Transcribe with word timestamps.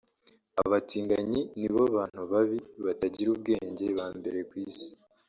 “Abatinganyi 0.63 1.41
ni 1.59 1.67
bo 1.73 1.81
bantu 1.95 2.21
babi/batagira 2.31 3.29
ubwenge 3.31 3.85
ba 3.97 4.07
mbere 4.17 4.39
ku 4.49 4.53
isi 4.65 4.89